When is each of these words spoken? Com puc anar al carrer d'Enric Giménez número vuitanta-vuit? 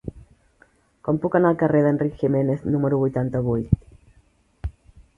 Com 1.07 1.19
puc 1.25 1.37
anar 1.41 1.51
al 1.51 1.59
carrer 1.65 1.83
d'Enric 1.87 2.17
Giménez 2.23 2.67
número 2.77 3.03
vuitanta-vuit? 3.05 3.89